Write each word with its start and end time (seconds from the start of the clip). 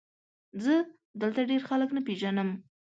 زه 0.63 0.73
دلته 1.21 1.41
ډېر 1.49 1.61
خلک 1.69 1.89
نه 1.95 2.01
پېژنم؟ 2.07 2.49